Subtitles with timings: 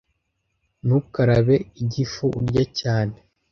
[0.85, 3.15] Ntukarabe igifu urya cyane.